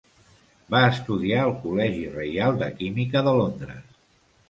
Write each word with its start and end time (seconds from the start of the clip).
Va 0.75 0.81
estudiar 0.93 1.43
al 1.43 1.53
Col·legi 1.67 2.01
Reial 2.17 2.61
de 2.65 2.73
Química 2.83 3.27
de 3.31 3.39
Londres. 3.45 3.99